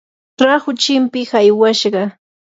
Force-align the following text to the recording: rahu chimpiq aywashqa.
rahu 0.45 0.69
chimpiq 0.81 1.29
aywashqa. 1.39 2.03